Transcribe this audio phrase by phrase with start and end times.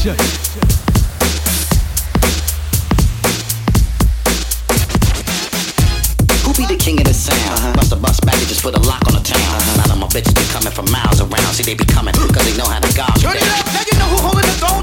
[0.00, 0.08] Who
[6.56, 7.76] be the king of the sound?
[7.76, 9.36] Busta Bus back, just put a lock on the town.
[9.36, 11.52] A lot of my bitches be coming from miles around.
[11.52, 13.20] See, they be coming, cause they know how to gouge.
[13.20, 14.80] Turn it up, now you know who holding the throne,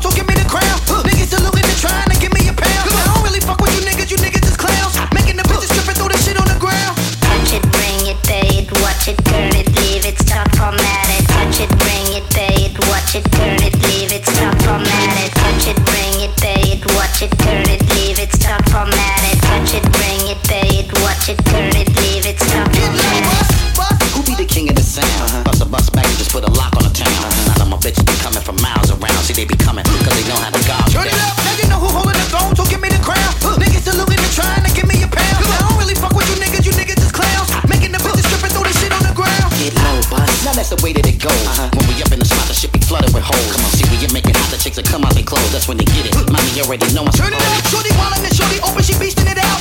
[28.48, 29.20] from miles around.
[29.28, 30.96] See, they be coming, cause they know how to gouge.
[30.96, 33.20] Turn it up, now you know who holding the throne, so give me the crown.
[33.60, 35.44] Niggas saluting and trying to give me a pound.
[35.44, 37.52] I don't really fuck with you niggas, you niggas is clowns.
[37.52, 37.60] Ah.
[37.68, 39.52] Making the bitches strip and throw the shit on the ground.
[39.60, 40.48] Get low, bust.
[40.48, 41.36] Now that's the way that it goes.
[41.36, 41.68] Uh-huh.
[41.76, 43.52] When we up in the spot, the shit be flooded with holes.
[43.52, 45.52] Come on, see, we get making hot, the chicks that come out they clothes.
[45.52, 46.16] That's when they get it.
[46.32, 49.44] Mommy already know I'm Turn it up, shorty wildin' and shorty open, she beastin' it
[49.44, 49.60] out.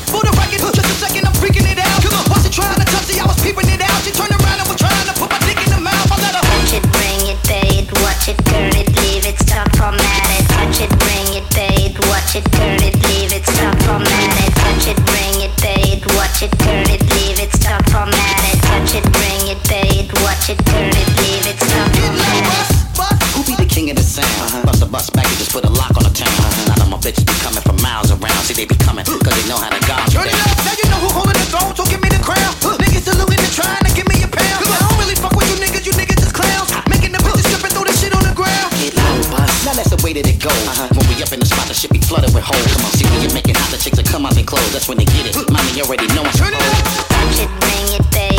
[28.56, 30.16] They be coming, cause they know how to gouge.
[30.16, 32.40] Turn it up, now you know who holding the throne, so give me the crown.
[32.80, 34.64] Niggas saluting and trying to give me a pound.
[34.64, 36.72] I don't really fuck with you niggas, you niggas is clowns.
[36.88, 38.72] Making the bitches strip and throw the shit on the ground.
[38.80, 39.52] Get low, bust.
[39.68, 40.56] Now that's the way that it goes.
[40.72, 40.88] Uh-huh.
[40.96, 42.64] When we up in the spot, the shit be flooded with holes.
[42.72, 44.72] Come on, see, we get making hot, the chicks that come out they clothes.
[44.72, 45.36] That's when they get it.
[45.52, 47.12] Mommy already know I'm Turn it up.
[47.12, 48.35] Touch it, bring it, pay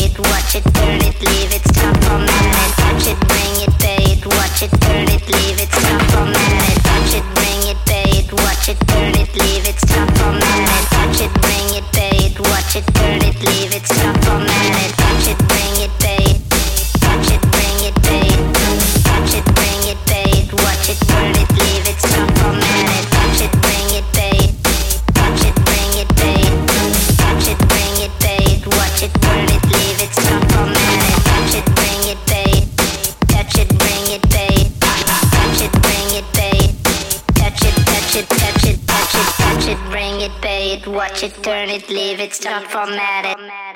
[40.67, 40.87] it.
[40.87, 43.66] Watch it, turn it, leave it, stop, format it.